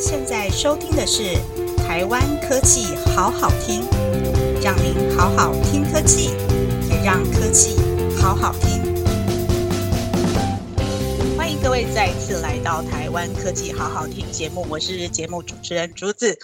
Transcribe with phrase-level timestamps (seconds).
[0.00, 1.22] 现在收听的是
[1.76, 3.82] 《台湾科技好好听》，
[4.64, 6.30] 让您好好听科技，
[6.88, 7.76] 也让科技
[8.16, 8.80] 好好听。
[11.36, 16.38] 欢迎各位再次来到《台湾科技好好听》节目，我是节目主持人竹子。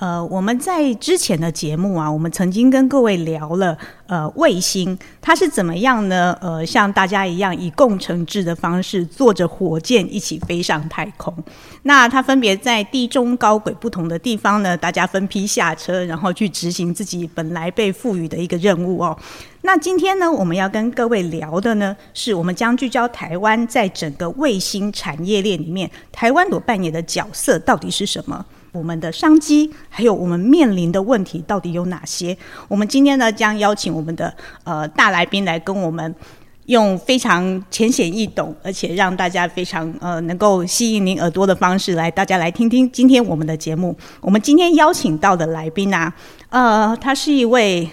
[0.00, 3.76] 呃，我们在之前的节目啊，我们曾经跟各位聊了，
[4.06, 6.34] 呃，卫星它是怎么样呢？
[6.40, 11.34] 呃，像大家一样以共乘制的方式，坐着火箭一起飞上太空。
[11.82, 19.14] 那它分别在地中高轨不同的地方呢，大家分批下车，然后去执行自己本来被赋予的一个任务哦。
[19.60, 28.46] 那今天呢，我们要跟各位聊的呢，是我们将聚焦台湾在整个卫星产业链里面，台湾所扮演的角色到底是什么？
[28.72, 32.36] 我们的商机，还有我们面临的问题到底有哪些？
[32.68, 34.32] 我们今天呢，将邀请我们的
[34.64, 36.14] 呃大来宾来跟我们
[36.66, 43.96] 用非常浅显易懂，而且让大家非常呃能够吸引您耳朵的方式来，大家来听听今天我们的节目。
[44.20, 46.12] 我们今天邀请到的来宾呢，
[46.50, 47.90] 呃，他是一位。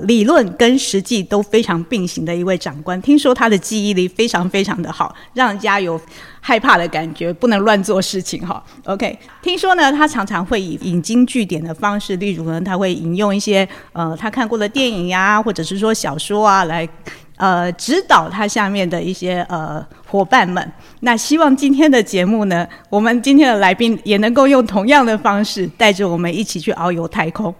[0.00, 6.00] 理论跟实际都非常并行的一位长官，听说他的记忆力非常非常的好，让人家有
[6.40, 8.62] 害怕的感觉，不能乱做事情哈。
[8.84, 16.88] OK，听说呢，他常常会以引经据典的方式，例如呢，他会引用一些呃他看过的电影呀，或者是说小说啊，来
[17.36, 20.72] 呃指导他下面的一些呃伙伴们。
[21.00, 27.54] 那希望今天的节目呢，我们今天的来宾也能够用同样的方式，带着我们一起去遨游太空。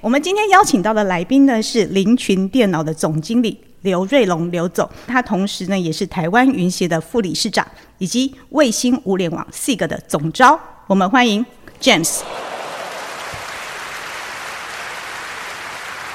[0.00, 7.66] 我们今天邀请到的来宾呢是林群电脑的总经理刘瑞龙刘总，他同时呢也是台湾云协的副理事长，
[7.98, 10.58] 以及卫星物联网 SIG 的总招。
[10.86, 11.44] 我们欢迎
[11.80, 12.20] James。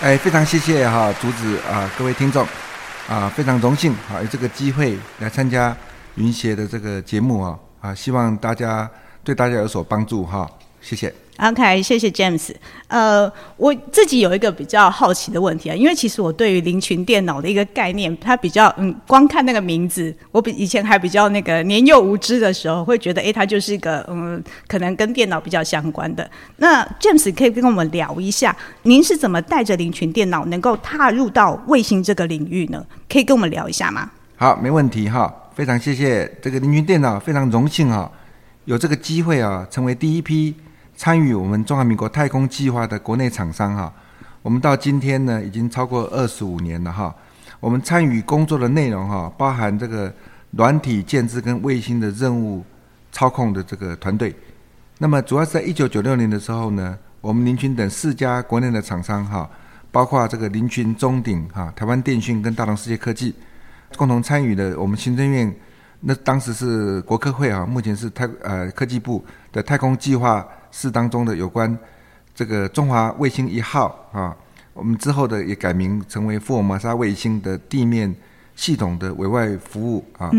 [0.02, 2.48] 哎，非常谢谢哈竹子啊，各位听众
[3.10, 5.76] 啊，非常荣幸啊有这个机会来参加
[6.16, 8.90] 云协的这个节目啊啊，希望大家
[9.26, 10.50] 对大家有所帮助哈，
[10.84, 11.12] 谢谢。
[11.40, 12.52] OK，谢谢 James。
[12.88, 26.30] 呃，我自己有一个比较好奇的问题啊，因为其实我对于林群电脑的一个概念，它比较嗯，光看那个名字，我比以前还比较那个年幼无知的时候，会觉得诶，它就是一个嗯，可能跟电脑比较相关的。
[26.58, 32.86] 那 James 可以跟我们聊一下，您是怎么带着林群电脑能够踏入到卫星这个领域呢？
[33.10, 34.12] 可以跟我们聊一下吗？
[34.36, 38.12] 好，没问题哈，非常谢谢这个林群电脑，非常荣幸啊，
[38.66, 40.54] 有这个机会啊，成为第一批。
[40.96, 43.94] 参与我们中华民国太空计划的国内厂商哈，
[44.42, 47.14] 我们到今天呢已经超过二十五年了哈。
[47.60, 50.14] 我们参与工作的内容哈，包含这个
[50.52, 52.64] 软体建制跟卫星的任务
[53.12, 54.36] 操控的这个团队。
[55.00, 59.50] 那么主要是在一九九六年的时候呢，我们林群等四家国内的厂商哈，
[59.92, 63.34] 包括这个林群、中鼎哈、台湾电讯跟大同世界科技，
[63.98, 65.54] 共同参与的我们行政院。
[66.06, 71.78] 那当时是国科会啊，目前是太呃科技部的太空计划室当中的有关
[72.36, 74.36] 这个中华卫星一号啊，
[74.74, 78.14] 我们之后的也改名成为福尔摩沙卫星的地面
[78.54, 80.30] 系统的委外服务啊。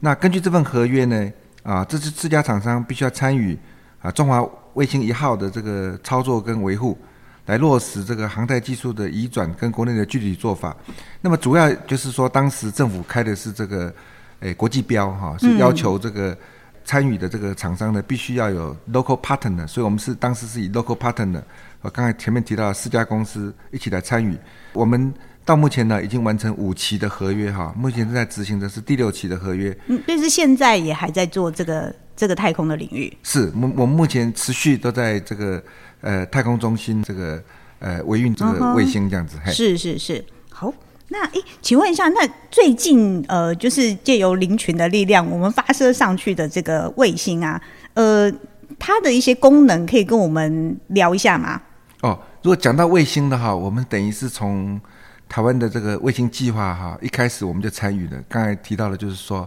[0.00, 1.32] 那根据这份合约呢，
[1.62, 3.56] 啊，这是自家厂商必须要参与
[4.00, 4.44] 啊中华
[4.74, 6.98] 卫星一号的这个操作跟维护，
[7.46, 10.76] 来落实这个航太技术的移转跟国内的具体做法。
[11.20, 13.94] 那么主要就是说，当时政府开的是这个。
[14.42, 16.36] 诶，国际标哈是要求这个
[16.84, 21.40] 参与的这个厂商呢，必须要有 local partner，所以我们是当时是以 local partner，
[21.80, 24.36] 我刚才前面提到四家公司一起来参与。
[24.72, 25.14] 我们
[25.44, 29.76] 到目前呢，已经完成五期的合约哈，目前正在执行的是第六期的合约。
[29.86, 33.16] 嗯，但是现在也还在做这个这个太空的领域。
[33.22, 35.62] 是，我我们目前持续都在这个
[36.00, 37.40] 呃太空中心这个
[37.78, 39.38] 呃维运这个卫星这样子。
[39.46, 40.74] 是是是，好。
[41.12, 47.60] 那诶，请问一下，那最近呃，就是借由林群的力量，我们发射上去的这个卫星啊，
[47.92, 48.32] 呃，
[48.78, 51.60] 它的一些功能可以跟我们聊一下吗？
[52.00, 54.80] 哦，如果讲到卫星的哈，我们等于是从
[55.28, 58.16] 台湾的这个卫星计划哈，一开始我们就参与了。
[58.26, 59.46] 刚才提到的，就是说，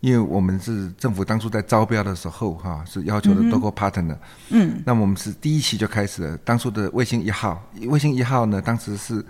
[0.00, 4.16] 因为我们是政府当初在招标的时候哈，是要求的多个 partner，
[4.50, 6.36] 嗯，那么我们是第一期就开始了。
[6.38, 9.24] 当初的卫星一号，卫星一号呢，当时是。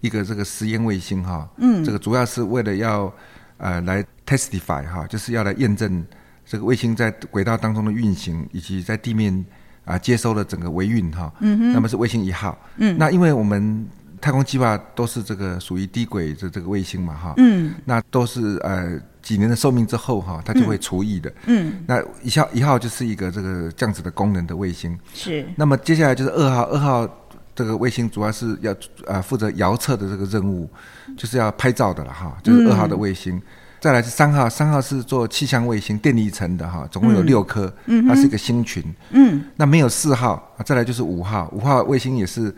[0.00, 3.12] 一个这个实验卫星哈，嗯，这个主要是为了要
[3.58, 6.04] 呃来 testify 哈，就是要来验证
[6.46, 9.44] 这个卫星在轨道当中的运行，以及在地面
[9.84, 13.86] 啊接收了整个维运哈，嗯哼，那么是卫星一号，嗯，那因为我们
[14.20, 27.16] 太空计划都是这个属于低轨的这个卫星嘛哈，嗯，那都是呃几年的寿命之后哈，它就会除役的，嗯，那一号一号就是一个这个这样子的功能的卫星，是，那么接下来就是二号，二号。
[27.60, 28.74] 这个卫星主要是要
[29.06, 30.66] 呃负责遥测的这个任务，
[31.14, 33.38] 就是要拍照的了哈，就是二号的卫星。
[33.78, 38.82] 再来是三号，三号是做气象卫星电离层的哈，总共有六颗，嗯它是一个星群。
[39.10, 42.54] 嗯，那没有四号，再来就是五号，五号卫星也是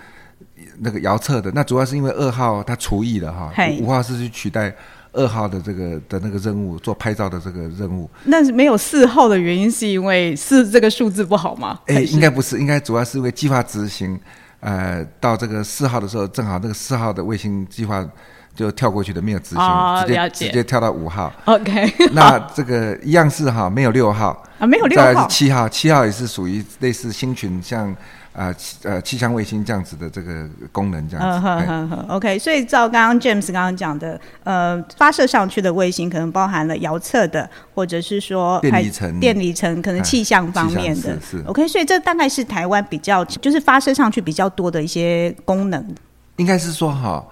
[0.78, 1.50] 那个遥测的。
[1.52, 4.72] 那主要是因为二号它除役了哈，五号是去取代。
[5.14, 8.08] 二号的这个的那个任务，做拍照的这个任务。
[8.24, 11.78] 那是没有四号的原因，是因为四这个数字不好吗？
[11.86, 14.18] 哎，应该不是，应该主要是因为计划执行。
[14.62, 18.08] 呃，到这个四号的时候，正好这个四号的卫星计划
[18.54, 21.32] 就跳过去的，没有执行，直接直接跳到五号。
[21.44, 25.28] OK， 那这个一样是哈，没有六号啊，没有六号。
[25.28, 27.94] 是七号，七号也是属于类似星群，像。
[28.32, 28.50] 啊，
[28.82, 31.46] 呃，气象卫星这样子的这个功能，这样子。
[31.46, 41.20] 嗯哼哼 OK，所以照刚刚 James 刚刚讲的，呃，发射上去的卫星可能包含了遥测的，或者是说电离层、电离层可能气象方面的。
[41.20, 41.44] 是。
[41.46, 45.94] OK，所以这大概是台湾比较就是发射上去比较多的一些功能。
[46.36, 47.22] 应该是说哈，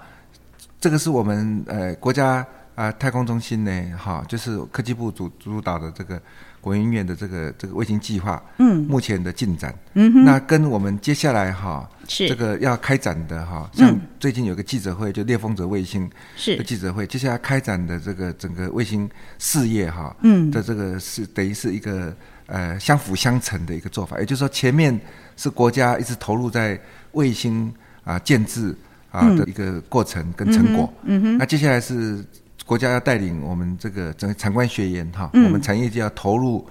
[0.81, 2.45] 这个是我们呃国家
[2.75, 6.21] 啊太空中心呢，哈，就是科技部主主导的这个。
[6.61, 12.29] 国营院的这个这个卫星计划，嗯，目前的进展，嗯哼，那跟我们接下来哈，是。
[12.29, 16.63] 这个要开展的哈，像最近有个记者会，就猎风者卫星是。
[16.63, 25.01] 记者会，接下来开展的这个整个卫星事业哈，嗯，的这个是等于是一个呃相辅相成的一个做法，也就是说前面
[25.35, 26.79] 是国家一直投入在
[27.13, 27.73] 卫星
[28.03, 28.75] 啊建制
[29.11, 32.25] 啊的一个过程跟成果，嗯哼，那接下来是。
[32.63, 36.65] 国家要带领我们这个整个产官学研哈，我们产业就要投入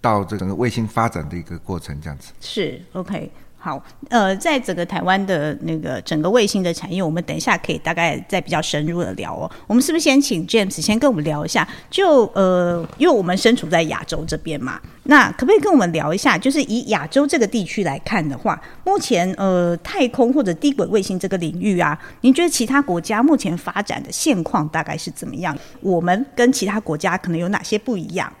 [0.00, 2.32] 到这整个卫星发展的一个过程，这样子。
[2.40, 3.28] 是 OK。
[3.62, 9.50] 好，呃，在整个台湾的那个整个卫星的产业，我们等一下可以大概再比较深入的聊哦。
[9.66, 11.68] 我们是不是先请 James 先跟我们聊一下？
[11.90, 16.38] 就呃，因为我们身处在亚洲这边嘛，那可不可以跟我们聊一下？
[16.38, 25.54] 就是以亚洲这个地区来看的话，目前呃，太空或者低轨卫星这个领域啊，您觉得其他国家目前发展的现况大概是怎么样？
[25.82, 28.32] 我们跟其他国家可能有哪些不一样？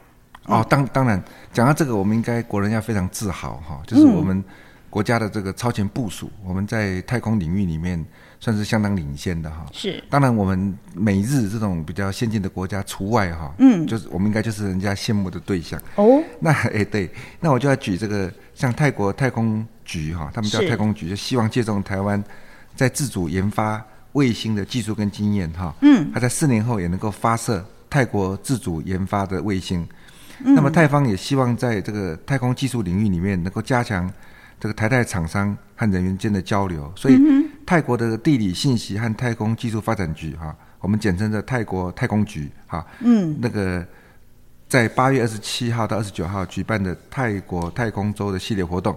[0.46, 4.42] 哦，当当然，讲到这个，我们应该国人要非常自豪哈，就是我们。
[4.90, 8.04] 国家的这个超前部署，我们在太空领域里面
[8.40, 9.64] 算是相当领先的哈。
[9.72, 13.54] 是，当然我们美日这种比较先进的国家除外哈。
[13.60, 15.80] 嗯，就是我们应该就是人家羡慕的对象。
[15.94, 17.08] 哦，那 哎对，
[17.38, 22.22] 那我就要举这个像泰国太空局哈，他们叫太空局，就希望借重台湾
[22.74, 23.80] 在自主研发
[24.14, 25.72] 卫星的技术跟经验哈。
[25.82, 29.86] 嗯，他在四年后也能够发射泰国自主研发的卫星。
[30.44, 34.12] 嗯，那么泰方也希望在这个太空技术领域里面能够加强。
[34.60, 37.18] 这个台泰厂商和人员间的交流，所以
[37.64, 43.82] 泰国的地理信息和太空技术发展局哈，我们简称的泰国太空局哈，嗯，那个
[44.68, 48.94] 在八月二十七号到二十九号举办的泰国太空周的系列活动，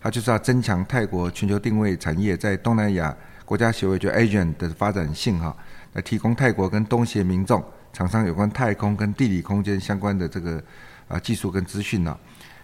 [0.00, 5.56] 它就是要增强泰国全球定位产业在东南亚国家协会就 ASEAN 的发展性哈，
[5.92, 7.62] 来提供泰国跟东协民众
[7.92, 10.60] 厂商有关太空跟地理空间相关的这个
[11.06, 12.18] 啊技术跟资讯呢。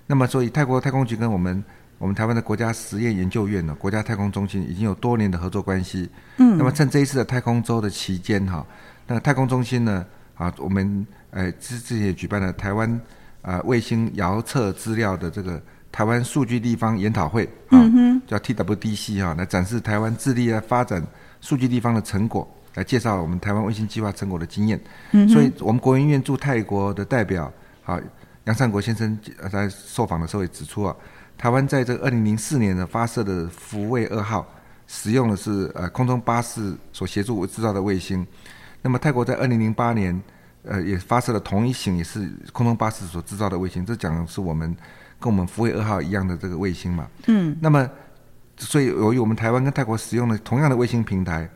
[0.08, 1.62] 那么，所以泰国太空局跟我们。
[2.00, 6.08] 我们台湾的国家实验研究院呢，国家太空中心已经有多年的合作关系。
[6.38, 8.67] 嗯，那么趁这一次的太空周的期间哈，
[9.06, 12.99] 那个太空中心呢，啊，我们呃之之前也举办了台湾
[13.43, 15.62] 啊卫星遥测资料的这个
[15.93, 17.76] 台湾数据地方研讨会啊，
[18.26, 21.06] 叫 TWDC 哈，来展示台湾致力来发展
[21.43, 24.81] 数据地方的成果，来介绍我们台湾卫星计划成果的经验。
[25.12, 27.52] 嗯，所以我们国营院驻泰国的代表
[27.85, 28.00] 啊
[28.44, 29.19] 杨善国先生
[29.52, 30.97] 在受访的时候也指出啊。
[31.40, 34.47] 台湾在这二零零四年呢发射的福卫二号，
[34.87, 38.26] 使用的是呃空中巴士所协助制造的卫星。
[38.82, 40.20] 那么泰国在二零零八年，
[40.64, 43.87] 呃也发射了同一型也是空中巴士所制造的卫星。
[43.87, 44.76] 这讲的是我们
[45.18, 47.09] 跟我们福卫二号一样的这个卫星嘛。
[47.26, 47.56] 嗯。
[47.59, 47.88] 那么，
[48.59, 51.49] 所以由于我们台湾跟泰国使用了同样的卫星平台。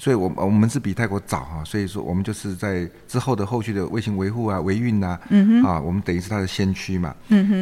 [0.00, 5.18] 所以，我我们是比泰国早哈，所以说我们就是在之后的后续的卫星维护啊、维运呐，
[5.66, 7.12] 啊，我们等于是它的先驱嘛。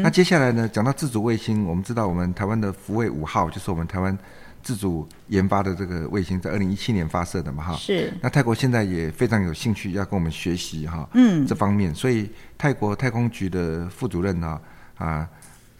[0.02, 4.16] 那接下来呢，讲到自主卫星，我们知道我们台湾的福卫五号就是我们台湾
[4.62, 7.74] 自主研发的这个卫星，在二零一七年发射的嘛哈。
[7.76, 8.12] 是。
[8.20, 14.60] 那泰国现在也非常有兴趣要跟我们学习哈，嗯，这方面，所以泰国太空局的副主任呢，
[14.98, 15.26] 啊，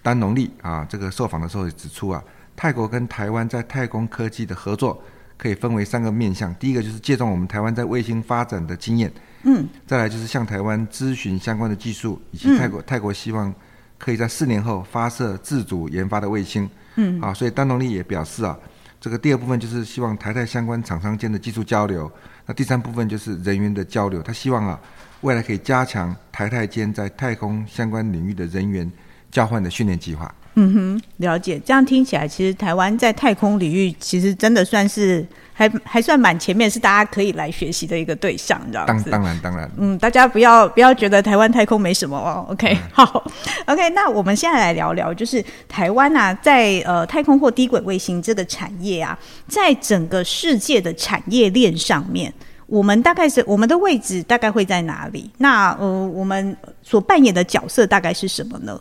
[0.03, 2.25] 丹农利啊，这个受访的时候也指出啊，
[2.57, 5.03] 泰国跟台湾在太空科技的合作。
[5.37, 9.13] 可以分为三个面向，第一个就是借重我们台湾在卫星发展的经验，
[9.43, 13.55] 嗯，再来就是向台湾咨询相关的技术，以及泰国泰国希望
[13.99, 18.59] 可以在四年后发射自主研发的卫星，嗯，啊，所以丹农力也表示啊，
[19.01, 22.11] 这个第二部分就是希望台泰相关厂商间的技术交流，
[22.47, 24.81] 那第三部分就是人员的交流，他希望啊，
[25.21, 28.91] 未来可以加强台泰间在太空相关领域的人员
[29.31, 30.35] 交换的训练计划。
[30.59, 31.61] 嗯哼，了解。
[31.65, 39.11] 这样听起来，其实台湾在太空领域其实真的算是还还算蛮前面，是大家可以来学习的一个对象，这样子。
[39.11, 42.47] 当当然当然，嗯，大家不要不要觉得台湾太空没什么哦。
[42.51, 43.23] OK， 好
[43.67, 52.33] ，OK，那我们现在来聊聊，就是台湾啊，在呃太空或低轨卫星这个产业啊，在整个世界的产业链上面，
[52.67, 55.31] 我们大概是我们的位置大概会在哪里？
[55.37, 58.81] 那呃，我们所扮演的角色大概是什么呢？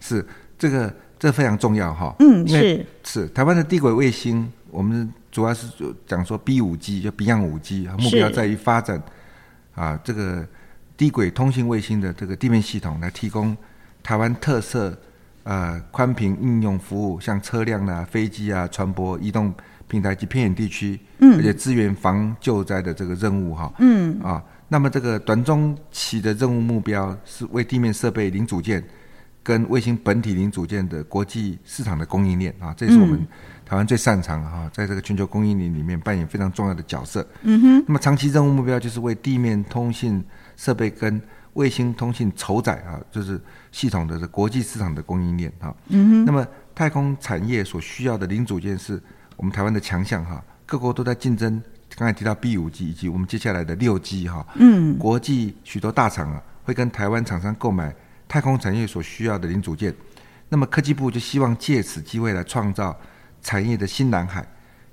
[0.00, 0.26] 是
[0.64, 2.16] 这个这非常重要哈。
[2.20, 5.66] 嗯，因为是是台湾的地轨卫星，我们主要是
[6.06, 9.02] 讲说 B 五 G 就 Beyond 五 G，目标在于发展
[9.74, 10.46] 啊这个
[10.96, 13.54] 低轨通信卫星的这个地面系统，来提供
[14.02, 14.98] 台湾特色
[15.42, 19.52] 呃宽频应用服务，像车辆啊、飞机啊、船舶、移动
[19.86, 28.82] 平台及偏远地区，嗯，而且支援防救灾的这个任务哈，嗯啊，那么这个短中期的任务目标是为地面设备零组件。
[29.44, 33.24] 跟卫星本体零组件的国际市场的供应链啊，这也是我们
[33.66, 37.24] 台湾最擅长哈，在这个全球供应链里面扮演非常重要的角色。
[37.42, 37.84] 嗯哼。
[37.86, 40.24] 那么长期任务目标就是为地面通信
[40.56, 41.20] 设备跟
[41.52, 43.38] 卫星通信筹载啊，就是
[43.70, 45.74] 系统的国际市场的供应链啊。
[45.88, 46.24] 嗯哼。
[46.24, 48.98] 那么太空产业所需要的零组件是
[49.36, 51.62] 我们台湾的强项哈，各国都在竞争。
[51.96, 57.94] 刚才提到 B 五 G 以及我们接下来的六 G 哈，嗯，国际许多大厂啊会跟台湾厂商购买。
[58.34, 59.94] 太空产业所需要的零组件，
[60.48, 62.98] 那么科技部就希望借此机会来创造
[63.40, 64.44] 产业的新蓝海。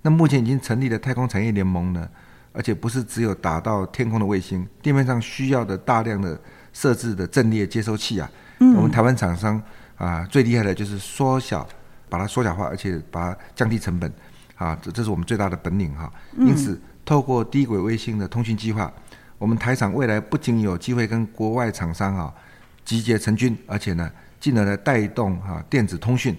[0.04, 2.08] 那目前已经成立了太空产业联盟呢，
[2.54, 6.40] 而且不是只有打到天空的卫星，地面上需要的大量的
[6.72, 8.30] 设置的阵列接收器啊，
[8.60, 9.60] 我们台湾厂商
[9.98, 11.68] 啊最厉害的就是缩小，
[12.10, 14.14] 把它缩小化，而且把它降低成本
[14.54, 16.14] 啊，这这是我们最大的本领哈。
[16.38, 18.94] 因此，透过低轨卫星的通讯计划，
[19.40, 22.32] 我们台厂未来不仅有机会跟国外厂商啊。
[22.98, 26.36] 集结成军，而且呢，进而呢带动啊电子通讯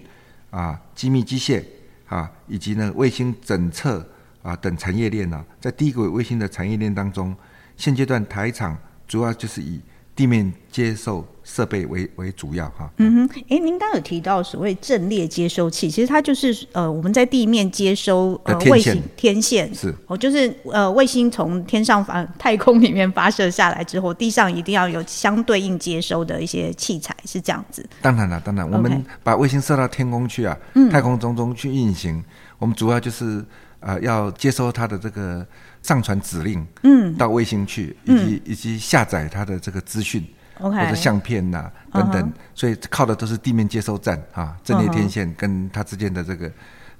[0.51, 1.63] 啊、机密机械
[2.07, 4.07] 啊，以及呢卫星整测
[4.43, 7.35] 啊等产业链呢，在低轨卫星的产业链当中，
[7.75, 9.81] 现阶段台厂主要就是以。
[10.15, 12.89] 地面接受设备为为主要哈。
[12.97, 19.73] 嗯哼，哎，您刚有提到所谓阵列接收器，其实它就是呃我们在地面接收呃卫星天线。
[19.73, 19.93] 是。
[20.07, 27.85] 哦，就是呃卫星从天上发太空里面发射下来之后，地上一定要有相对应接收的一些器材，是这样子。
[28.01, 30.57] 当然了，当然，我们把卫星射到天空去啊，
[30.91, 32.23] 太空中中去运行，
[32.57, 33.43] 我们主要就是
[33.79, 35.45] 呃要接收它的这个。
[35.83, 40.25] 上传指令，嗯，到卫星去，以及以及下载它的这个资讯，
[40.59, 46.51] 或者相片呐等等，所以靠的都是地面接收站啊，阵列天线跟它之间的这个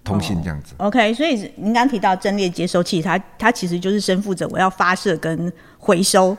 [0.04, 0.74] 通信这样子。
[0.78, 6.38] OK，所以您刚提到阵列接收器，它它其实就是身负着我要发射跟回收。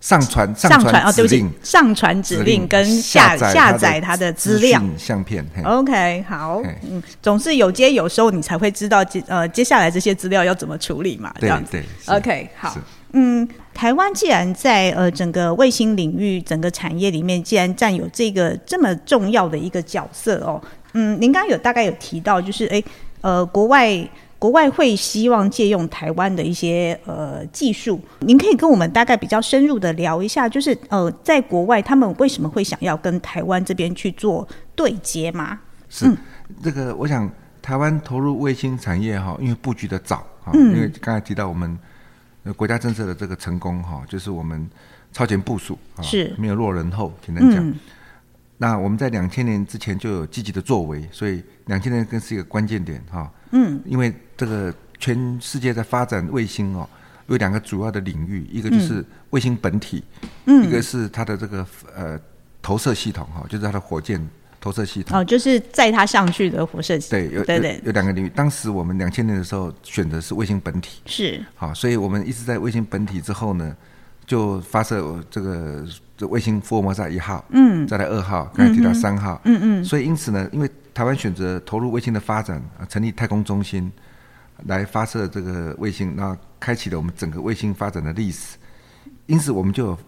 [0.00, 5.44] 上传上传哦，对不起，上传指令跟下下载它的资料相片。
[5.64, 11.82] OK，好，嗯，总是有接有收，你才会知道接呃接下来这些资料要怎么处理嘛，这样子。
[12.06, 12.72] OK，好，
[13.16, 20.60] 嗯，台湾既然在呃整个卫星领域整个产业里面，既然占有这个这么重要的一个角色哦，
[20.92, 22.82] 嗯，您刚刚有大概有提到，就是哎
[23.22, 24.06] 呃国外。
[24.36, 35.58] 国外会希望借用台湾的一些呃技术，您可以跟我们大概比较深入的聊一下，就是呃，在国外他们为什么会想要跟台湾这边去做对接吗？
[35.88, 36.14] 是
[36.62, 37.30] 这个，我想
[37.62, 41.78] 台湾投入卫星产业哈，因为布局的早啊，因为刚才提到我们
[42.52, 44.68] 国家政策的这个成功哈，就是我们
[45.12, 46.34] 超前部署啊，是。
[46.36, 47.74] 没有落人后，简单讲。
[48.56, 53.30] 那我们在两千年之前就有积极的作为，所以两千年更是一个关键点哈。
[53.50, 56.88] 嗯，因为这个全世界在发展卫星哦，
[57.26, 60.04] 有两个主要的领域，一个就是卫星本体，
[60.46, 62.18] 嗯，一个是它的这个呃
[62.62, 64.20] 投射系统哈，就是它的火箭
[64.64, 65.18] 投射系统。
[65.18, 66.98] 哦，就是载它上去的辐射。
[67.10, 68.28] 对，有对对，有两个领域。
[68.30, 73.76] 当时我们两千年的时候选择是卫星本体，是好，所以我们一直在卫星本体之后呢。
[74.26, 75.84] 就发射这个
[76.16, 83.92] 这卫星福尔摩萨一号，嗯，再来二号，刚才提到三号，嗯嗯，所以因此呢，因为台湾选择投入卫星的发展啊，成立太空中心
[84.64, 88.56] 来发射这个卫星，那开启了我们整个卫星发展的历史。
[89.26, 89.98] 因此，我们就有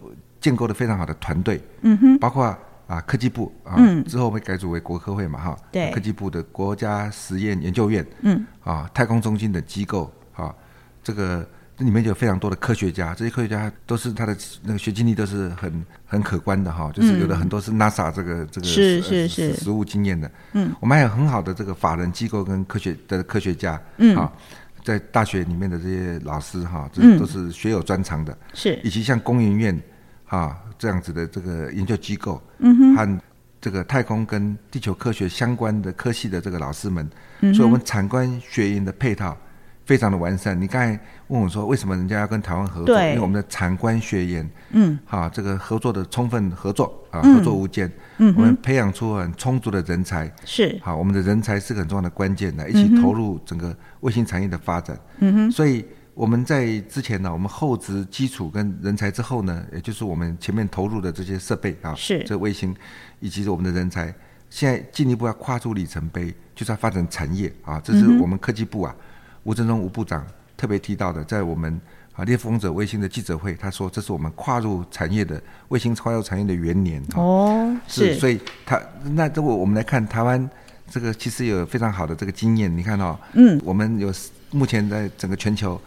[0.41, 2.57] 建构了非常好的团队，嗯哼，包括
[2.87, 3.77] 啊科技部啊，
[4.07, 10.55] 之后被改组为国科会嘛，哈，对，科技部的国家实验研究院，嗯，啊太空中心的机构啊，
[11.03, 11.47] 这个。
[11.79, 19.53] 这里面就有非常多的科学家，这些科学家都是他的那个学经历都是很很可观的哈，就是有的很多是 NASA 这个这个是是是。
[19.53, 20.31] 实务经验的。
[20.53, 24.33] 嗯，我们还有很好的这个法人机构跟科学的科学家，嗯，啊，
[24.83, 29.79] 在大学里面的这些老师哈，这都是学有专长的，是，以及像工研院，
[30.25, 33.21] 哈这样子的这个研究机构，嗯哼，和
[33.59, 37.09] 这个太空跟地球科学相关的科系的这个老师们，
[37.53, 39.35] 所以我们产官学研的配套
[39.85, 40.59] 非常的完善。
[40.59, 42.95] 你刚才问我说，为什么人家要跟台湾合作？
[43.01, 50.79] 因为我们的产官学研，嗯，好，这个合作的充分合作啊，合作无间，嗯，我们培养出很充足的人才，是。
[50.83, 55.83] 好，我们的人才是很重要的关键的，一起投入整个卫星产业的发展，嗯哼，所以。
[56.17, 62.75] 我们在之前呢，我们厚植基础跟人才之后呢，也就是我们前面投入的这些设备啊，是这卫星
[63.19, 64.11] 以及我们的人才，
[64.49, 67.79] 现在进一步要跨出里程碑，就是要发展产业啊。
[67.83, 68.95] 这是我们科技部啊，
[69.43, 70.25] 吴振中吴部长
[70.57, 71.79] 特别提到的，在我们
[72.13, 78.81] 啊猎风者卫星的记者会，他说这是我们跨入产业的卫星跨入产业的元年哦，是，所以他
[79.11, 80.49] 那如果我们来看台湾
[80.89, 84.11] 这个其实有非常好的这个经验，你看哦，嗯，我们有
[84.49, 85.79] 目前在整个全球。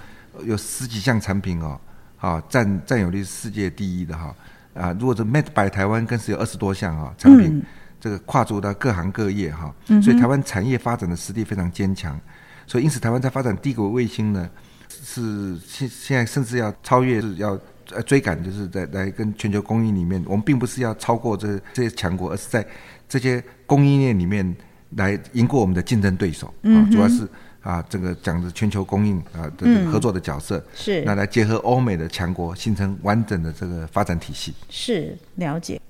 [0.45, 1.81] 有十几项产品哦，
[2.19, 4.35] 啊，占占有率世界第一的哈
[4.75, 4.97] 啊！
[4.99, 7.63] 如果是 Made by 台湾，更是有二十多项啊产品，
[8.01, 12.19] 这个跨足到各行各业哈，所以台湾产业发展的实力非常坚强。
[12.67, 14.49] 所以因此，台湾在发展帝国卫星呢，
[14.89, 17.59] 是现现在甚至要超越，是要
[17.93, 22.65] 呃追赶，就是在来跟全球供应里面，我们并不是要超过这这些强国，而是在
[23.09, 24.57] 这些供应链里面
[24.91, 27.29] 来赢过我们的竞争对手啊，主要是。
[27.63, 34.55] 啊，这个讲的全球供应啊的合作的角色是，那来结合欧美的强国，形成完整的这个发展体系。
[34.69, 35.81] 是了解。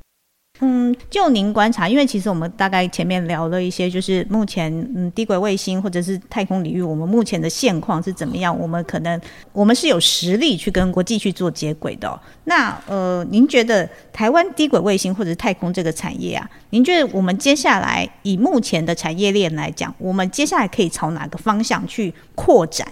[0.62, 8.56] 嗯，就您观察，因为其实我们大概前面聊了一些，就是目前嗯低轨卫星或者是太空领域，我们目前的现况是怎么样？
[8.58, 9.18] 我们可能
[9.52, 12.20] 我们是有实力去跟国际去做接轨的。
[12.44, 22.86] 那呃，您觉得台湾低轨卫星或者是太空这个产业啊，您觉得我们接下来以目前的产业链来讲，我们接下来可以朝哪个方向去扩展？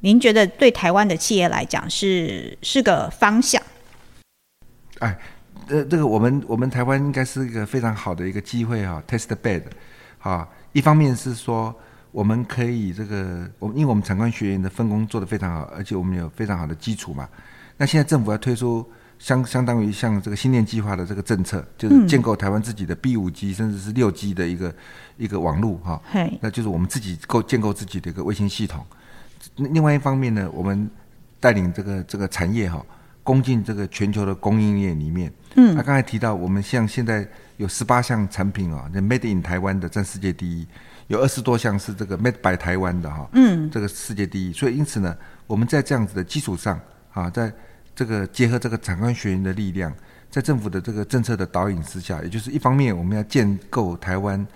[0.00, 3.62] 您觉得对台湾的企业来讲是是个方向？
[4.98, 5.16] 哎。
[5.68, 9.62] 呃，这个我们我们台湾应该是一个非常好的一个机会啊，test bed，
[10.20, 11.74] 啊，一方面是说
[12.12, 17.28] 我们可以这个，我们因为我们产官学院的分工做得非常好，而且我们有非常好的基础嘛。
[17.76, 24.74] 那现在政府要推出相相当于像这个新年计划的这个政策，就是建构台湾自己的 B 五 G 甚至是六 G 的一个
[25.16, 26.00] 一个网络哈，
[26.40, 28.86] 那就是我们自己构建构自己的一个卫星系统。
[29.56, 30.88] 另外一方面呢，我们
[31.40, 32.84] 带领这个这个产业哈。
[33.26, 40.64] 攻进这个全球的供应链里面，嗯，他刚才提到，我们像现在有十八项产品啊，那 Made in 台湾的占世界第一，
[41.08, 44.52] 有二十多项是这个 Made by 台湾的哈，嗯，这个世界第一。
[44.52, 45.16] 所以因此呢，
[45.48, 46.80] 我们在这样子的基础上
[47.12, 47.52] 啊，在
[47.96, 49.92] 这个结合这个产官学院的力量，
[50.30, 54.46] 在政府的这个政策的导引之下，也就是一方面我们要建构台湾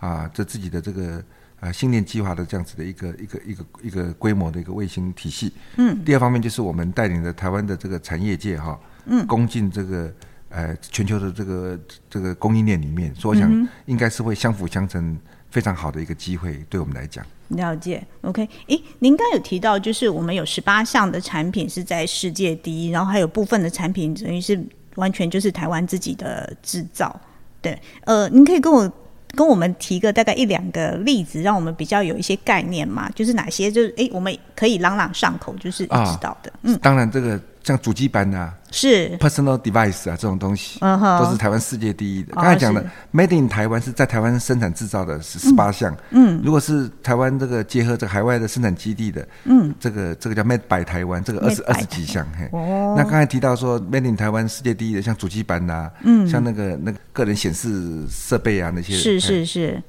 [0.00, 1.22] 啊，这自己的这个。
[1.58, 5.50] 啊，信念计划的这样子的一个一个一个一个规模的一个卫星体系。
[5.76, 6.04] 嗯。
[6.04, 10.12] 第二方面就是我们带领着台湾的这个产业界哈，嗯，攻进这个
[10.50, 15.18] 呃全球的这个这个供应链里面，所以我想应该是会相辅相成，
[15.50, 17.24] 非常好的一个机会，对我们来讲。
[17.48, 18.46] 了解，OK。
[18.66, 24.62] 诶，您刚有提到，就是我们有十八项的产品是在世界第一，然后还有部分的产品等于是
[24.96, 27.18] 完全就是台湾自己的制造。
[27.62, 28.92] 对，呃，您可以跟我。
[29.34, 36.52] 跟我们提个大概一两个例子，让我们比较有一些概念嘛，就是哪些就是哎，我们可以朗朗上口，就是知道的。
[36.62, 37.40] 嗯，当然这个。
[37.66, 39.18] 像主机板啊，是。
[39.18, 42.32] personal device 啊，这种东西都是台湾世界第一的。
[42.36, 45.92] 刚才讲的 made in 台湾是在台湾生产制造的是十八项。
[46.10, 52.24] 嗯，如果是台湾这个结合这个海外的生产基地的，嗯，这个这个叫 made by 台湾，这个二十二十几项。
[52.38, 59.82] 嘿，哦，那刚才提到说 made in 台湾世界第一的，像主机板啊，嗯，像那个那个个人显示设备啊那些，是是是。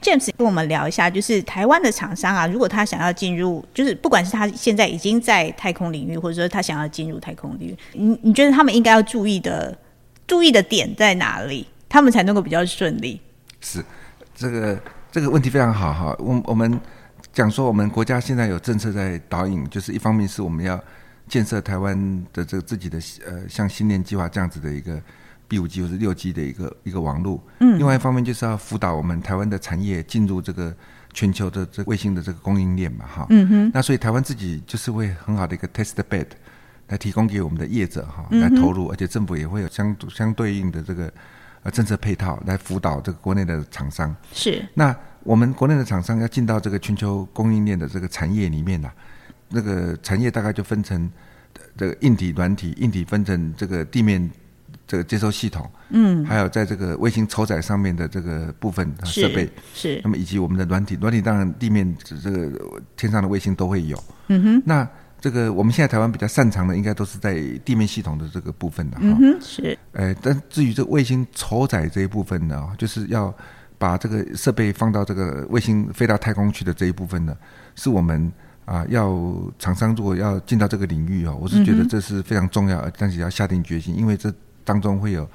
[0.00, 9.76] James 跟我们聊一下，就是台湾的厂商啊，如果他想要进入，就是不管是他现在已经在太空领域，或者说他想要进入太空领域，你你觉得他们应该要注意的
[10.26, 13.20] 注意的点在哪里，他们才能够比较顺利？
[13.60, 13.84] 是
[14.34, 14.80] 这个
[15.10, 16.16] 这个问题非常好哈。
[16.18, 16.80] 我我们
[17.32, 20.80] 讲说，我们国家现在有政策在导引，就是一方面是我们要
[21.26, 25.00] 建设台湾的这个自己的呃，像新年计划这样子的一个。
[25.48, 30.72] B 五 G 或是六 G 的一个一个网络，嗯，另外一方面就是要辅导我们台湾的产业进入这个
[31.14, 36.26] 全球的这卫星的这个供应链嘛，哈，嗯哼，那所以台湾自己就是会很好的一个 test bed
[36.88, 41.10] 来提供给我们的业者哈来投入，而且政府也会有相相对应的这个
[41.62, 44.14] 呃政策配套来辅导这个国内的厂商。
[44.32, 48.90] 是，那我们国内的厂商要进到这个全球供应链的这个产业里面呢，
[49.48, 51.10] 那个产业大概就分成
[51.74, 54.30] 这个硬体、软体，硬体分成这个地面。
[54.86, 62.50] 这个接收系统，嗯，还有在这个卫星承载上面的这个部分设备，是，那么以及我们的软体，软体当然地面这个
[62.96, 64.62] 天上的卫星都会有，嗯哼。
[64.64, 64.88] 那
[65.20, 69.02] 这个我们现在台湾比较擅长的，应该都是在地面系统的这个部分的哈。
[69.02, 73.34] 嗯哼，是，呃，但至于这卫星筹载这一部分呢，就是要
[73.78, 77.36] 把这个设备放到这个卫星飞到太空去的这一部分呢，
[77.74, 78.32] 是我们
[78.64, 79.12] 啊要
[79.58, 84.32] 厂商如果要进到这个领域哦，我是觉得这是非常重要，但是要下定决心，因为这
[84.68, 85.26] 当中会有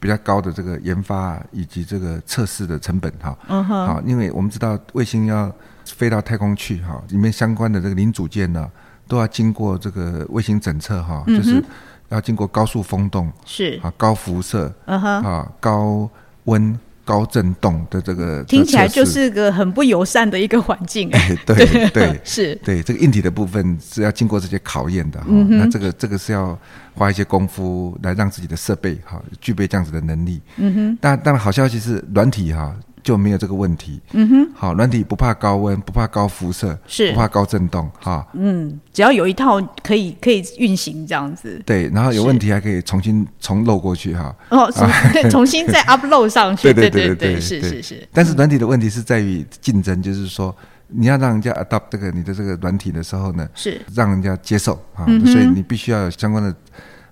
[0.00, 3.36] 比较高的这个研发以及这个测试的成本哈。
[3.48, 5.52] 嗯哼，好，因为我们知道卫星要
[5.84, 8.70] 飞到太空去哈，里面相关的这个零组件呢，
[9.06, 11.62] 都要经过这个卫星检测哈，就是
[12.08, 16.08] 要经过高速风洞是，啊、高辐射嗯哼，啊、高
[16.44, 21.10] 温、高震动的这个听起来就是个很不友善的一个环境。
[21.10, 25.26] 哎，对对 是，对，这个硬体的部分是要经过这些考验的哈。
[25.28, 26.58] 嗯那这个这个是要
[26.94, 30.40] 花一些功夫来让自己的设备哈具备这样子的能力。
[30.56, 34.00] 嗯哼，但但好消息是软体哈就没有这个问题。
[34.12, 37.10] 嗯哼，好，软体不怕高温，不怕高辐射，是。
[37.10, 38.26] 不怕高震动哈。
[38.34, 41.60] 嗯，只要有一套可以可以运行这样子。
[41.66, 44.34] 对，然后有问题还可以重新重漏过去哈。
[44.50, 50.54] 哦，重对， 重新再 upload 上去，啊对对对，对对是是是，但是软体的问题是在于竞争，就是说
[50.88, 53.80] 你要让人家 adopt 这个你的这个软体的时候呢，是。
[53.94, 56.54] 让人家接受啊，嗯所以你必须要有相关的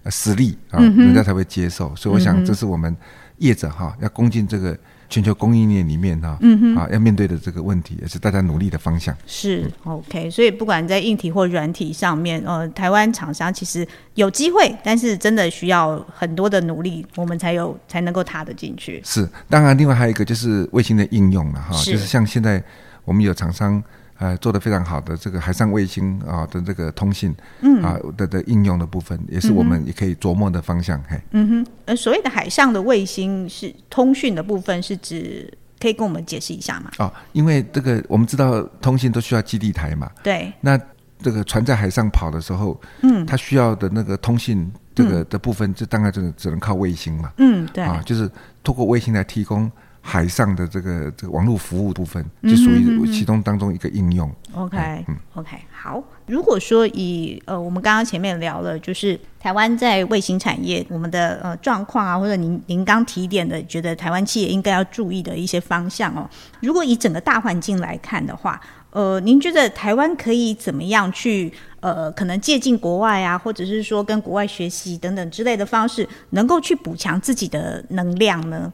[0.05, 1.95] 呃实力啊，人家才会接受。
[1.97, 2.95] 所以我嗯想，这是我们
[3.39, 4.77] 业者哈要攻进这个
[5.11, 9.15] 全球供应链里面哈，嗯啊要面对的这个问题，也是大家努力的方向。
[9.27, 19.03] 是 OK，所以不管在硬体或软体上面，呃，台湾厂商其实有机会，但是真的需要很多的努力，我们才有才能够踏得进去。
[19.05, 22.63] 是，当然另外还有一个就是卫星的应用了哈，就是像现在
[23.05, 23.83] 我们有厂商。
[24.21, 27.83] 呃，做的非常好的这个海上卫星啊的这个通信，嗯。
[27.83, 31.03] 啊的的应用的部分，也是我们也可以琢磨的方向。
[31.09, 36.91] 嘿，嗯哼，呃，所谓的海上的卫星是通讯的部分，是指可以跟我们解释一下吗？
[36.99, 40.79] 哦，因为这个我们知道通信都需要基地台嘛，对，那
[41.23, 43.25] 这个船在海上跑的时候，嗯。
[43.25, 48.31] 它需要的那个通信这个的部分，就大概只只能靠卫星嘛，嗯，对，啊，就是
[48.63, 49.71] 透过卫星来提供
[50.11, 54.29] 海上的这个这个网络服务部分，嗯就属于其中当中一个应用。
[54.55, 56.03] OK，嗯 OK，好。
[56.27, 66.29] 如果说以呃，我们刚刚前面聊了，就是台湾在卫星产业我们的呃状况啊，或者您您刚提点的，觉得台湾企业应该要注意的一些方向哦。
[66.61, 78.73] 如果以整个大环境来看的话，呃，您觉得台湾可以怎么样去呃，可能借鉴国外啊，或者是说跟国外学习等等之类的方式，能够去补强自己的能量呢？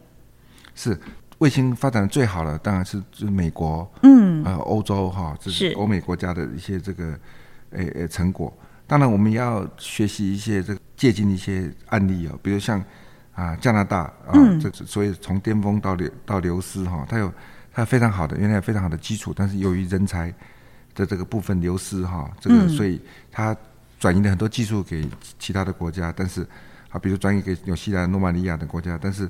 [0.75, 0.99] 是
[1.39, 5.75] 卫星发展的最好的，当然是就是美国，嗯，呃，欧洲哈，这是是。
[5.75, 7.19] 欧美国家的一些这个
[7.71, 8.53] 诶诶成果。
[8.87, 12.83] 当然，我们也要学习一些这个借鉴一些案例哦，比如像
[13.35, 17.33] 啊加拿大啊，这所以从巅峰到流到流失哈，它有
[17.73, 20.33] 它非常好的原来有非常好的基础，但是由于人才
[20.95, 23.55] 的这个部分流失哈，这个所以它
[23.99, 25.07] 转移了很多技术给
[25.39, 26.47] 其他的国家，但是
[26.91, 29.29] 啊，比如转移给纽西兰、诺曼尼亚等国家，但是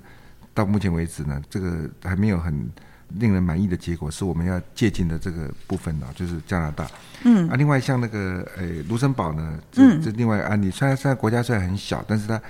[0.57, 2.67] 到目前为止呢，这个还没有很
[3.19, 6.91] 令人满意的结果，是我们要借鉴的这个部分呢，就是加拿大。
[7.25, 12.41] 嗯，啊，另外像那个呃卢森堡呢，这这另外案例，虽然虽然国家虽然很小，但是它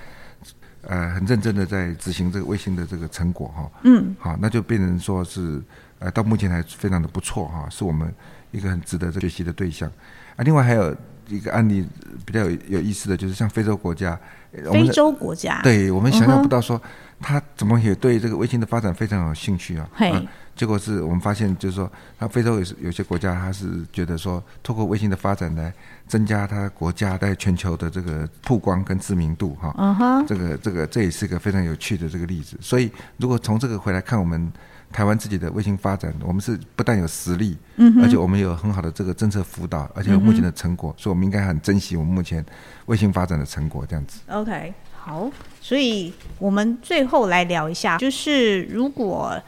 [0.83, 3.69] 呃很认真的在执行这个卫星的这个成果哈。
[3.83, 5.61] 嗯，好，那就变成说是
[5.99, 8.11] 呃到目前还非常的不错哈，是我们
[8.57, 9.89] 一个很值得学习的对象。
[10.35, 10.95] 啊，另外还有
[11.27, 11.85] 一个案例
[12.25, 14.19] 比较有有意思的就是像非洲国家，
[14.71, 16.81] 非洲国家，对我们想象不到说，
[17.19, 19.89] 他怎么也对这个卫星的发展非常有兴趣啊。
[20.55, 25.71] 结果是我们发现，就是说，他非洲有有些国家，他是觉得说，透过卫星的发展来
[26.07, 29.71] 增加他国家在全球的这个曝光跟知名度哈。
[29.77, 32.57] 嗯哼，这个这个这也是个非常有趣的这个例子。
[32.59, 34.51] 所以，如果从这个回来看，我们
[34.91, 42.43] 台湾自己的卫星发展，我们是不但有实力，嗯，而且我们有很好的这个政策辅导，而且有目前的成果，所以我们应该很珍惜我们目前
[42.85, 44.21] 卫星发展的成果，这样子。
[44.29, 45.29] OK，好，
[45.61, 49.39] 所以我们最后来聊一下，就是如果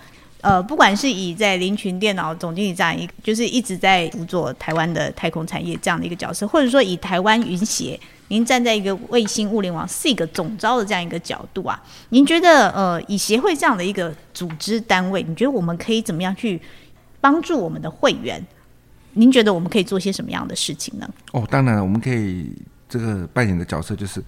[0.41, 7.99] 呃，不管是以在林群电脑总经理这样一，就是一直在辅佐台湾的太空产业这样的一个角色，或者说以台湾云协，
[8.29, 16.61] 您站在一个卫星物联网是一个总招的这样一个角度啊，您觉得呃，以协会这样的一个组织单位，你觉得我们可以怎么样去
[17.19, 18.41] 帮助我们的会员？
[19.13, 21.09] 您觉得我们可以做些什么样的事情呢？
[21.31, 22.49] 哦，当然，我们可以
[22.87, 24.23] 这个扮演的角色就是，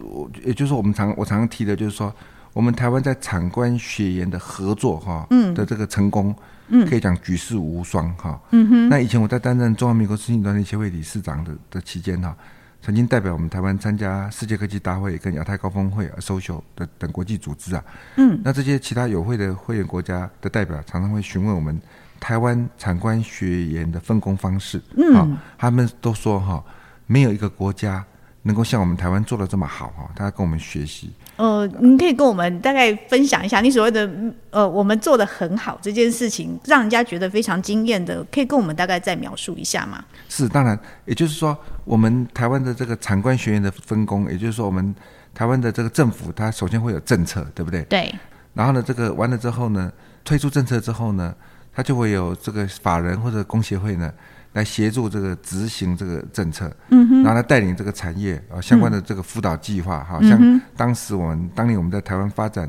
[0.00, 2.14] 我也就是我们常我常常提的，就是说，
[2.52, 6.34] 我们台湾在产官学研的合作哈，嗯，的这个成功，
[6.68, 8.88] 嗯，可以讲举世无双哈，嗯哼。
[8.88, 12.34] 那以前我在担任中华民国资讯团体协会理事长的的期间哈，
[12.82, 17.84] 曾经代表我们台湾参加世界科技大会跟亚太高峰会、social 的等国际组织啊，
[18.16, 21.80] 嗯，那这些其他有会的会员国家的代表常常会询问我们
[22.18, 26.64] 台湾产官学研的分工方式，嗯，他们都说哈，
[27.06, 28.04] 没有一个国家
[28.42, 31.12] 能够像我们台湾做的这么好哈，他要跟我们学习。
[31.38, 34.10] 呃，你可以跟我们大概分享一下你所谓的
[34.50, 40.04] 呃，我们做的很好这件事情，让人家觉得非常惊艳的，可以跟我们大概再描述一下吗？
[40.28, 44.92] 是，当然，也就是说，我们台湾的这个产官学院的分工，也就是说，我们
[45.32, 47.82] 台湾的这个政府，它首先会有政策，对不对？
[47.84, 48.12] 对。
[48.54, 49.92] 然后呢，这个完了之后呢，
[50.24, 51.32] 推出政策之后呢，
[51.72, 54.12] 它就会有这个法人或者工协会呢。
[54.54, 62.68] 来协助这个执行这个政策，然后来带领这个产业啊相关的这个辅导计划，哈像当时我们当年我们在台湾发展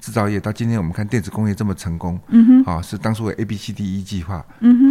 [0.00, 2.18] 制造业，到今天我们看电子工业这么成功，
[2.64, 4.36] 啊是当初的 A B C D E 计划，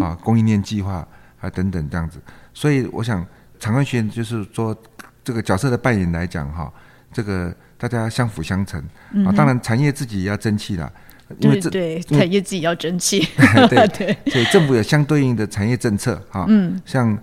[0.01, 1.07] 啊供应链计划
[1.39, 2.19] 啊等等这样子，
[2.53, 3.25] 所以我想
[3.57, 4.75] 长官学院就是说
[5.23, 6.71] 这个角色的扮演来讲哈，
[7.13, 8.79] 这个大家相辅相成
[9.25, 10.91] 啊，当然产业自己也要争气了。
[11.39, 13.27] 因为对产业自己要争气，
[13.69, 17.17] 对 对，所以政府有相对应的产业政策哈，嗯，像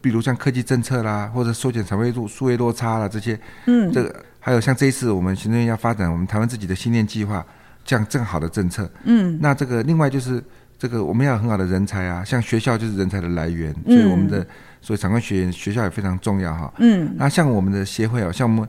[0.00, 7.44] 比如像科技政策啦，或者缩减产位数数位落差啦这些，嗯，这个还有像这一次我们行政院要发展我们台湾自己的新念计划，
[7.84, 10.40] 这样正好的政策，嗯，那这个另外就是
[10.78, 14.46] 这个我们要很好的人才啊，像学校就是人才的来源，所以我们的
[14.80, 18.68] 所以长官学院学校也非常重要哈，嗯，那像我们的协会啊，像我们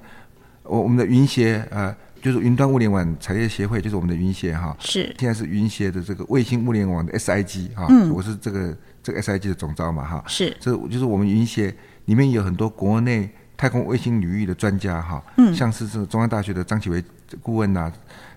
[0.64, 1.96] 我我们的云协呃。
[2.22, 4.76] 就是云端物联网产业协会，就是我们的云协哈。
[4.80, 5.14] 是。
[5.18, 7.88] 现在是云协的这个卫星物联网的 SIG 哈。
[7.90, 8.10] 嗯。
[8.12, 10.24] 我是这个这个 SIG 的总招嘛哈。
[10.28, 10.56] 是。
[10.60, 11.74] 这就是我们云协
[12.06, 15.24] 里面有很多国内太空卫星领域的专家哈。
[15.38, 15.54] 嗯。
[15.56, 17.04] 像是这个中央大学的张启维
[17.42, 17.92] 顾问呐，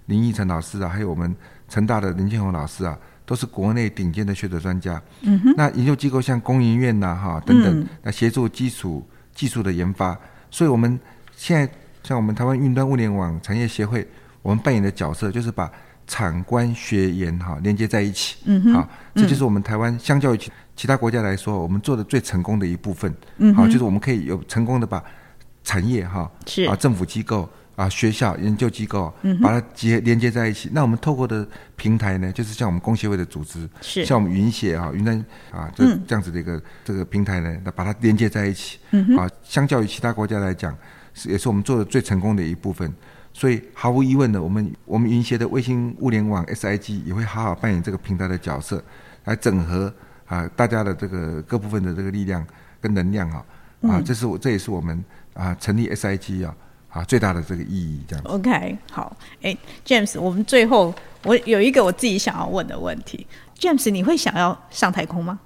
[0.06, 1.34] 林义成老师啊，还有我们
[1.68, 5.02] 成大的林建宏老师啊，都是国内顶尖的学者专家。
[5.22, 5.54] 嗯哼。
[5.56, 10.18] 那研究机构像工研院呐哈等等，来协助基础技术的研发。
[10.50, 10.98] 所以我们
[11.36, 11.72] 现在。
[12.02, 14.06] 像我们台湾云端物联网产业协会，
[14.42, 15.70] 我们扮演的角色就是把
[16.06, 25.02] 产官学研哈连接在一起，嗯好，这就是我们台湾相较于其其他国家来说，我们做的最成功的一部分，嗯好，就是我们可以有成功的把
[25.62, 26.64] 产业哈是。
[26.64, 30.68] 啊政府机构啊学校研究机构，嗯把它结连接在一起。
[30.72, 34.04] 那我们透过的平台呢，就是像我们工协会的组织，是。
[34.04, 40.76] 像我们云协啊云端啊这这样子的一个这个平台呢，那把它连接在一起，嗯啊，相较于其他国家来讲。
[41.14, 42.92] 是，也是我们做的最成功的一部分，
[43.32, 48.82] 所以毫无疑问的，我们我们云协的卫星物联网 SIG 也会好好扮演这个平台的角色，
[49.24, 49.92] 来整合
[50.26, 52.46] 啊大家的这个各部分的这个力量
[52.80, 53.44] 跟能量啊，
[53.82, 56.56] 啊，这是我这也是我们啊成立 SIG 啊
[56.88, 58.24] 啊最大的这个意义，这样。
[58.26, 60.94] OK，好，哎，James，我们最后
[61.24, 63.26] 我有一个我自己想要问的问题
[63.58, 65.40] ，James，你会想要上太空吗？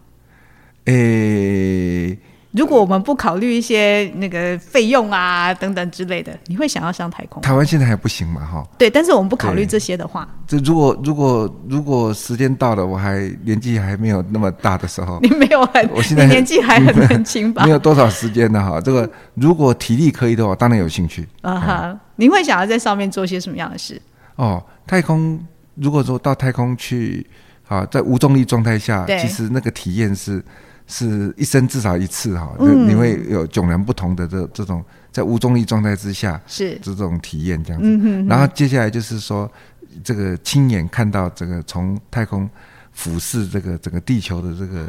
[0.84, 2.18] 诶。
[2.56, 7.42] 如果我们不考虑一些那个费用啊等等之类的，你会想要上太空？
[7.42, 8.66] 台湾现在还不行嘛，哈。
[8.78, 17.64] 对，但是我们不考虑这些的话，这如果如果如果时间到了，我还年纪还没有那么大的时候，你没有很，我现在年纪还很年轻吧？
[17.64, 18.80] 没有多少时间的哈。
[18.80, 21.28] 这个如果体力可以的话，当然有兴趣。
[21.42, 24.00] 啊哈，你会想要在上面做些什么样的事？
[24.36, 25.38] 哦，太空
[25.74, 27.26] 如果说到太空去，
[27.68, 30.42] 啊，在无重力状态下，其实那个体验是。
[30.86, 38.24] 是一生至少一次哈，你会有迥然不同的这这种在无重力状态之下是这种体验这样子。
[38.28, 39.50] 然后接下来就是说，
[40.04, 42.48] 这个亲眼看到这个从太空
[42.92, 44.86] 俯视这个整个地球的这个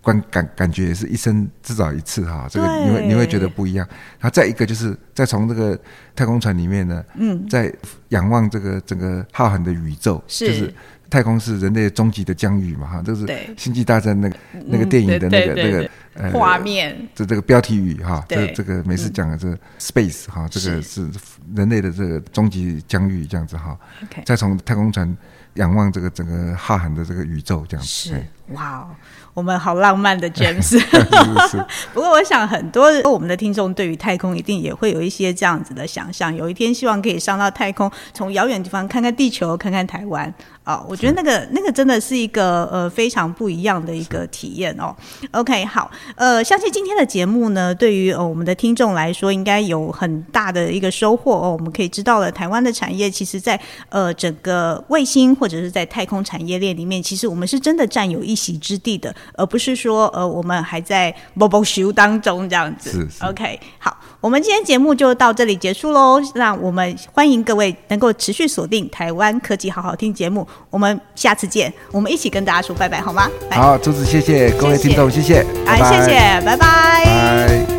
[0.00, 2.48] 观感感觉，也是一生至少一次哈。
[2.50, 3.86] 这个你会你会觉得不一样。
[4.18, 5.78] 然后再一个就是再从这个
[6.16, 7.70] 太空船里面呢，嗯，在
[8.08, 10.72] 仰望这个整个浩瀚的宇宙，就是。
[11.10, 12.86] 太空是人类终极的疆域嘛？
[12.86, 21.08] 哈，这是《星际大战》那个那个电影的那个那个呃画面，这这个标题语哈，这这个每次讲的这 space 哈，这个是
[21.54, 23.78] 人类的这个终极疆域这样子哈。
[24.24, 25.16] 再从太空船
[25.54, 27.90] 仰望这个整个浩瀚的这个宇宙这样子。
[27.90, 28.86] 是哇。
[29.34, 30.76] 我们好浪漫的 James，
[31.94, 40.34] 不过我想很多我们的听众对于太空一定也会有一些这样子的想象，有一天希望可以上到太空，从遥远地方看看地球，看看台湾
[40.68, 40.84] 啊！
[40.86, 44.94] 我觉得那个那个真的是一个呃非常不一样的一个体验哦。
[45.30, 51.50] OK，好，呃，相信今天的节目呢，对于呃我们的听众来说，应该有很大的一个收获哦。
[51.50, 59.14] 我们可以知道了，台湾的产业其实，在呃整个卫星或者是在太空产业链里面，其实我们是真的占有一席之地的。
[59.32, 62.90] 而不是说，呃，我们还在 bubble show 当中这样子。
[62.90, 66.20] 是，OK，好，我们今天节目就到这里结束喽。
[66.34, 70.46] 让我们欢迎各位能够持续锁定台湾科技好好听节目。
[70.70, 73.28] 我们下次见，我们一起跟大家说拜拜，好吗？
[73.50, 77.77] 好，朱子，谢谢各位听众，谢谢，哎，谢谢，拜拜。